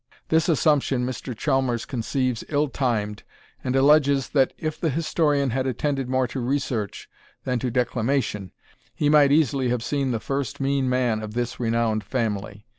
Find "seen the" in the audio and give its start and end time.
9.83-10.19